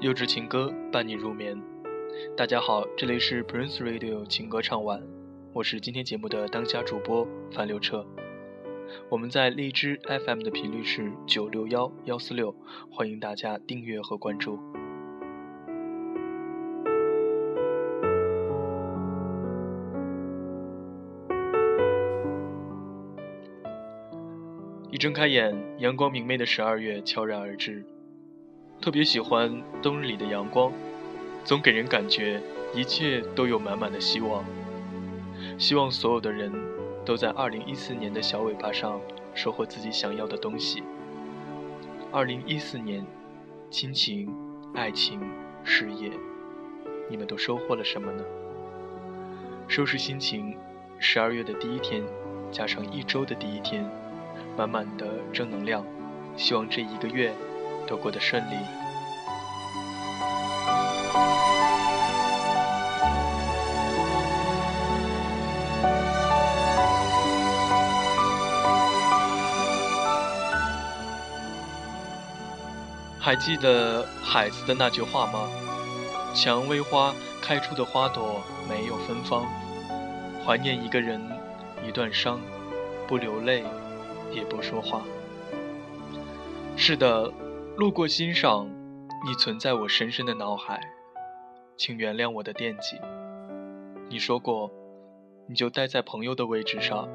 [0.00, 1.56] 幼稚情歌伴你入眠。
[2.34, 5.00] 大家好，这里是 Prince Radio 情歌唱晚，
[5.52, 8.04] 我是今天节目的当家主播樊刘彻。
[9.08, 12.54] 我们在荔枝 FM 的频率是九六幺幺四六，
[12.90, 14.58] 欢迎大家订阅和关注。
[24.90, 27.84] 一睁开眼，阳光明媚的十二月悄然而至。
[28.80, 30.72] 特别喜欢冬日里的阳光，
[31.44, 32.40] 总给人感觉
[32.74, 34.44] 一切都有满满的希望。
[35.58, 36.52] 希望所有的人
[37.04, 39.00] 都在2014年的小尾巴上
[39.34, 40.82] 收获自己想要的东西。
[42.12, 43.06] 2014年，
[43.70, 44.34] 亲情、
[44.74, 45.20] 爱情、
[45.64, 46.12] 事业，
[47.08, 48.24] 你们都收获了什么呢？
[49.68, 50.56] 收拾心情，
[50.98, 52.02] 十二月的第一天，
[52.50, 53.88] 加上一周的第一天，
[54.56, 55.84] 满满的正能量。
[56.36, 57.32] 希望这一个月。
[57.86, 58.54] 都过得顺利。
[73.30, 75.48] 还记得海子的那句话吗？
[76.34, 79.46] 蔷薇花开出的花朵没有芬芳，
[80.44, 81.22] 怀念一个人，
[81.86, 82.40] 一段伤，
[83.06, 83.62] 不流泪，
[84.32, 85.02] 也不说话。
[86.76, 87.32] 是的。
[87.76, 88.68] 路过欣赏，
[89.24, 90.80] 你存在我深深的脑海，
[91.76, 92.98] 请原谅我的惦记。
[94.08, 94.72] 你说过，
[95.46, 97.08] 你就待在朋友的位置上，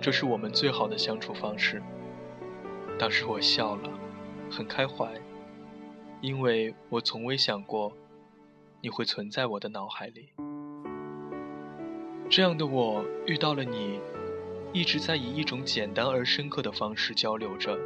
[0.00, 1.82] 这是我们最好的相处方式。
[3.00, 3.90] 当时我笑了，
[4.48, 5.08] 很开怀，
[6.20, 7.92] 因为我从未想过
[8.80, 10.30] 你会存在我的脑海里。
[12.28, 14.00] 这样的我遇到了你，
[14.72, 17.78] 一直在以一种简单而深刻的方式交流着，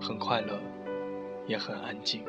[0.00, 0.60] 很快乐。
[1.48, 2.24] 也很安静。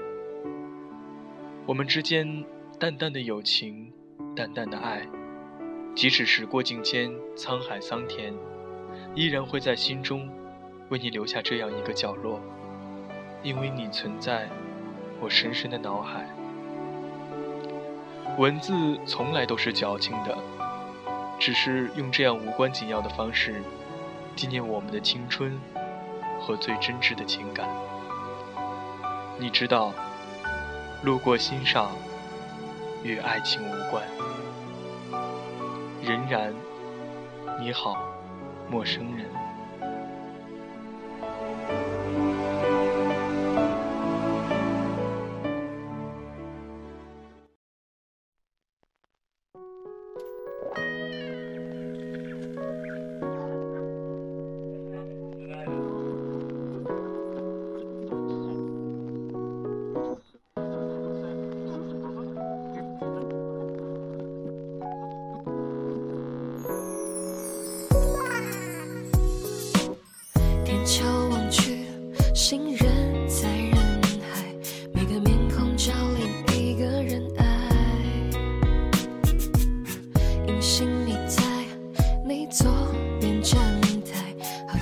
[1.66, 2.46] 我们之间
[2.78, 3.92] 淡淡的友情，
[4.36, 5.10] 淡淡的爱，
[5.96, 8.32] 即使时过境迁，沧海桑田，
[9.16, 10.30] 依然会在心中
[10.90, 12.40] 为你留下这样一个角落，
[13.42, 14.48] 因为你存在
[15.20, 16.26] 我深深的脑海。
[18.38, 18.74] 文字
[19.06, 20.38] 从来都是矫情的，
[21.40, 23.62] 只是用这样无关紧要的方式，
[24.36, 25.60] 纪念我们的青春
[26.40, 27.68] 和最真挚的情感。
[29.40, 29.92] 你知道，
[31.04, 31.90] 路过心上，
[33.04, 34.04] 与爱情无关。
[36.04, 36.54] 仍然，
[37.60, 37.98] 你好，
[38.70, 39.47] 陌生人。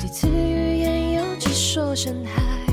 [0.06, 2.65] 一次欲言又止说声嗨。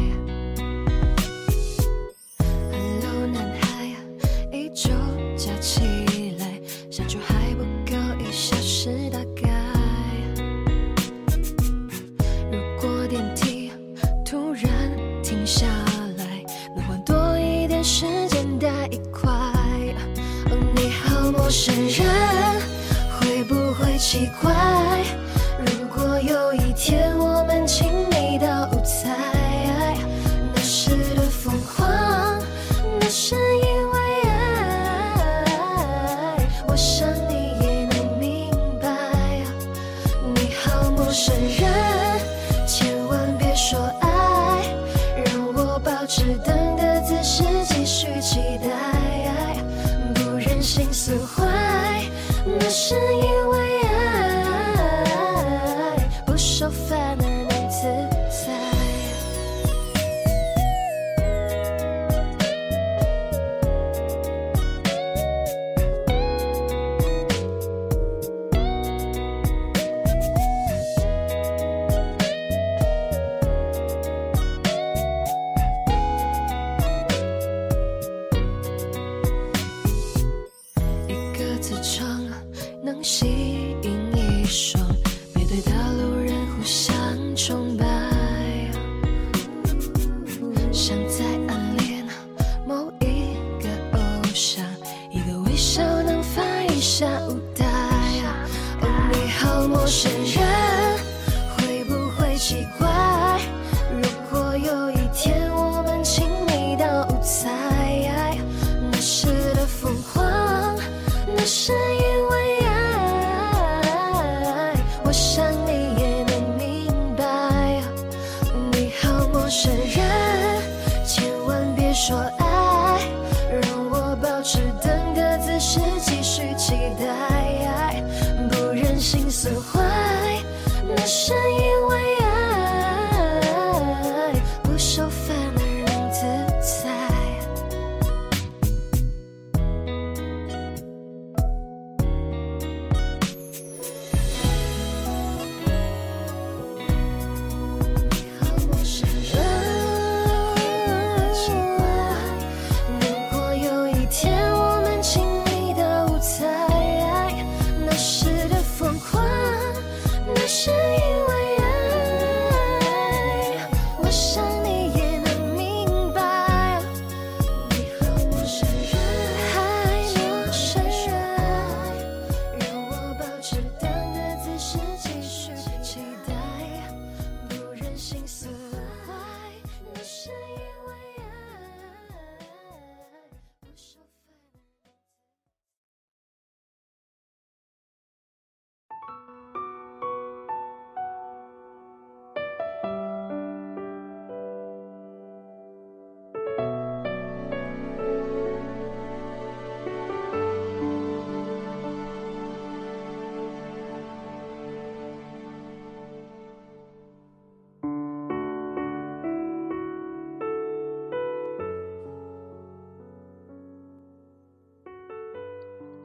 [53.10, 53.91] 因为爱
[56.27, 57.83] 不守，反而更自
[58.47, 58.53] 在。
[81.09, 82.11] 一个字唱。
[82.84, 84.81] 能吸引一双。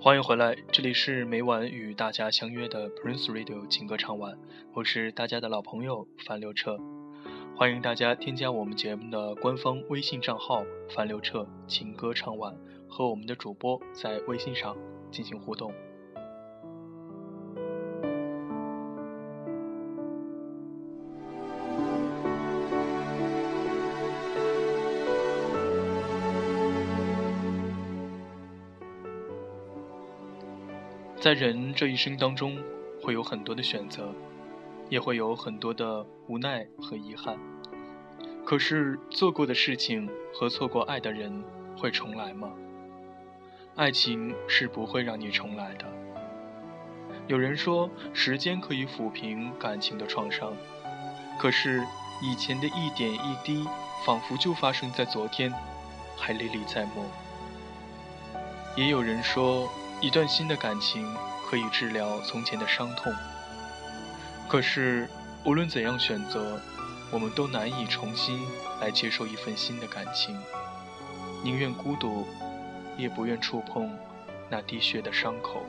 [0.07, 4.37] 欢迎回来，这里是每晚与大家相约的 Prince Radio 情歌唱晚，
[4.73, 6.77] 我是大家的老朋友樊刘彻，
[7.57, 10.63] 欢迎大家添加我们节目的官方微信账号
[10.95, 12.55] “樊刘彻情歌唱晚”，
[12.87, 14.77] 和我们的主播在微信上
[15.11, 15.73] 进行互动。
[31.27, 32.57] 在人这一生当中，
[33.03, 34.15] 会有很多的选择，
[34.87, 37.37] 也会有很多的无奈和遗憾。
[38.45, 41.43] 可是做过的事情和错过爱的人
[41.77, 42.49] 会重来吗？
[43.75, 45.85] 爱情是不会让你重来的。
[47.27, 50.53] 有人说，时间可以抚平感情的创伤，
[51.37, 51.83] 可是
[52.21, 53.67] 以前的一点一滴，
[54.05, 55.53] 仿佛就发生在昨天，
[56.15, 57.03] 还历历在目。
[58.77, 59.69] 也有人说，
[59.99, 61.11] 一段新的感情
[61.49, 63.11] 可以治疗从前的伤痛。
[64.47, 65.07] 可是，
[65.43, 66.59] 无论怎样选择，
[67.11, 68.39] 我们都难以重新
[68.79, 70.37] 来接受一份新的感情。
[71.43, 72.25] 宁愿孤独，
[72.97, 73.91] 也不愿触碰
[74.49, 75.63] 那滴血的伤口。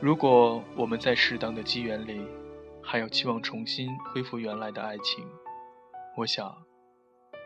[0.00, 2.26] 如果我们在适当的机缘里，
[2.82, 5.26] 还有期望重新恢复原来的爱情，
[6.16, 6.54] 我想，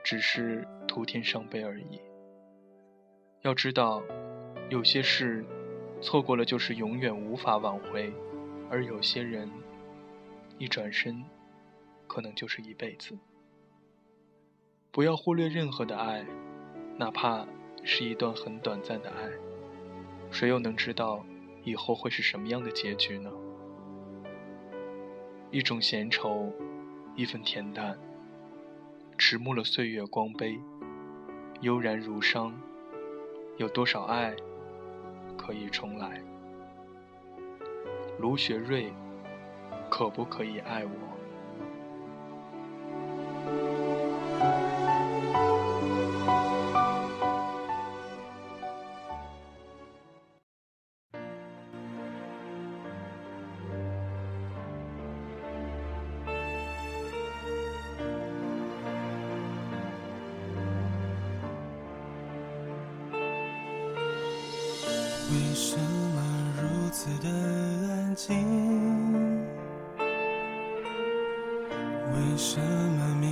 [0.04, 2.00] 只是徒添伤悲而已。
[3.42, 4.02] 要知道，
[4.68, 5.42] 有些事
[6.02, 8.12] 错过了就是永远无法挽回，
[8.70, 9.50] 而有些人
[10.58, 11.25] 一转身，
[12.06, 13.16] 可能就是一辈子。
[14.90, 16.26] 不要忽略任何的爱，
[16.98, 17.46] 哪怕
[17.82, 19.30] 是一段很短暂的爱，
[20.30, 21.25] 谁又能知道
[21.64, 23.30] 以后会是什么样的结局呢？
[25.50, 26.52] 一种闲愁，
[27.16, 27.98] 一份恬淡，
[29.16, 30.60] 迟暮了岁月光杯，
[31.62, 32.54] 悠然如伤。
[33.56, 34.37] 有多少爱
[35.48, 36.20] 可以重来？
[38.18, 38.92] 卢学瑞，
[39.88, 40.90] 可不可以爱我？
[65.30, 66.23] 为什么
[66.56, 68.35] 如此的安静？
[72.14, 73.30] 为什么明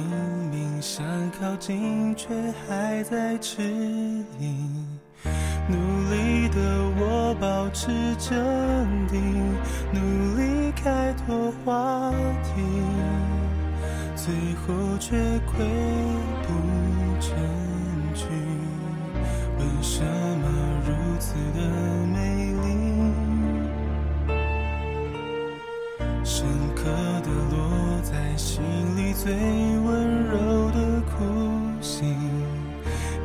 [0.50, 1.02] 明想
[1.40, 2.28] 靠近，却
[2.68, 3.62] 还在迟
[4.38, 4.84] 疑？
[5.68, 5.76] 努
[6.10, 6.58] 力的
[6.98, 7.86] 我保持
[8.16, 8.36] 镇
[9.08, 9.56] 定，
[9.90, 12.12] 努力开拓话
[12.44, 12.62] 题，
[14.14, 14.34] 最
[14.66, 15.64] 后却溃
[16.42, 16.52] 不
[17.22, 17.34] 成
[18.14, 18.65] 军。
[19.58, 20.48] 为什么
[20.86, 21.60] 如此的
[22.12, 22.16] 美
[22.62, 22.64] 丽？
[26.24, 26.44] 深
[26.74, 26.82] 刻
[27.22, 27.56] 的落
[28.02, 28.62] 在心
[28.96, 31.14] 里最温柔的哭
[31.80, 32.14] 心，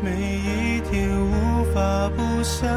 [0.02, 2.70] 每一天无法不想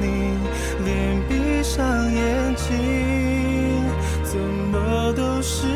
[0.00, 0.38] 你，
[0.84, 3.84] 连闭上眼睛，
[4.22, 5.75] 怎么都是。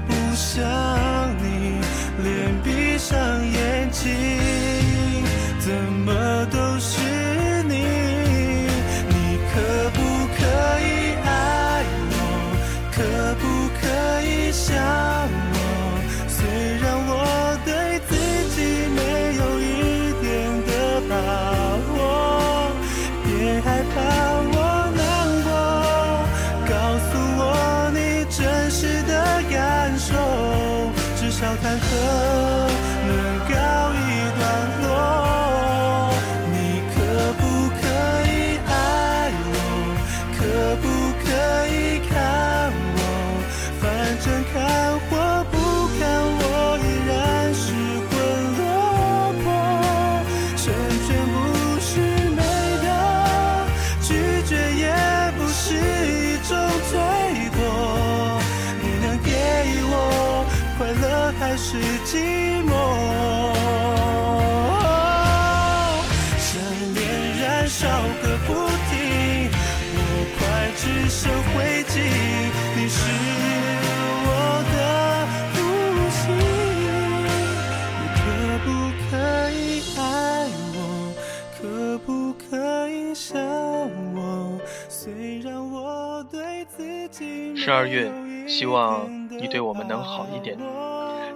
[0.00, 0.62] 不想
[1.38, 1.80] 你，
[2.22, 3.16] 连闭上
[3.50, 4.10] 眼睛，
[5.58, 5.72] 怎
[6.04, 6.43] 么？
[87.64, 88.12] 十二月，
[88.46, 90.54] 希望你对我们能好一点。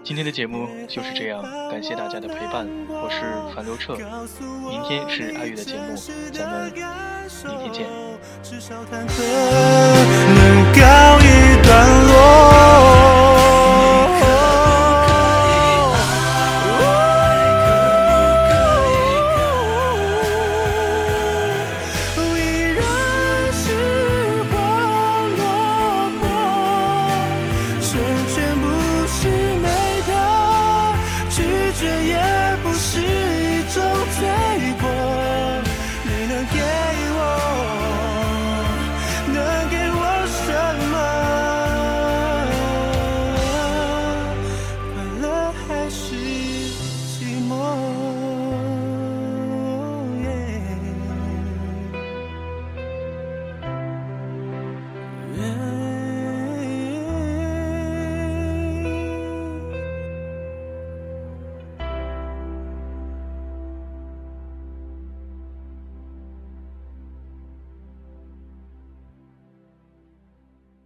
[0.05, 3.25] 今天的节目就是这样，感谢大家的陪伴，我是
[3.57, 3.97] 樊刘彻。
[4.69, 5.97] 明天是阿玉的节目，
[6.31, 6.71] 咱们
[7.47, 7.87] 明天见。
[8.43, 8.75] 至少